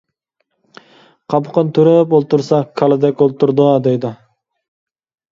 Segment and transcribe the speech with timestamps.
[1.33, 4.11] قاپىقىنى تۈرۈپ ئولتۇرسا، «كالىدەك ئولتۇرىدۇ» دەيدۇ.